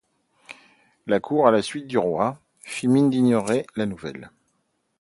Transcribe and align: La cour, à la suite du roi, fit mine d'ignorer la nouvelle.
La 1.05 1.19
cour, 1.19 1.47
à 1.47 1.51
la 1.51 1.61
suite 1.61 1.85
du 1.85 1.99
roi, 1.99 2.39
fit 2.61 2.87
mine 2.87 3.11
d'ignorer 3.11 3.67
la 3.75 3.85
nouvelle. 3.85 4.31